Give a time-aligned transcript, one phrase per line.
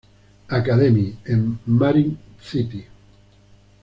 [0.47, 2.83] Academy" en Marin City.